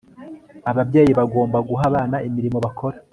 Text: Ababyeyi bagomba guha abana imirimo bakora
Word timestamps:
Ababyeyi 0.71 1.11
bagomba 1.19 1.57
guha 1.69 1.83
abana 1.89 2.17
imirimo 2.27 2.57
bakora 2.65 2.97